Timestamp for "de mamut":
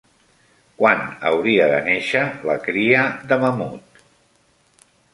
3.33-4.05